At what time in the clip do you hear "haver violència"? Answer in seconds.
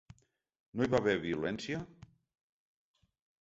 1.03-1.83